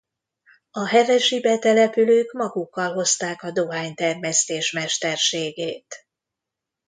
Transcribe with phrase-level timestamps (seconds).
[0.71, 6.07] A hevesi betelepülők magukkal hozták a dohánytermesztés mesterségét.